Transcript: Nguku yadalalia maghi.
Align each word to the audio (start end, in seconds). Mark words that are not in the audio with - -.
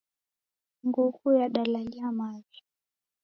Nguku 0.87 1.23
yadalalia 1.39 2.07
maghi. 2.17 2.59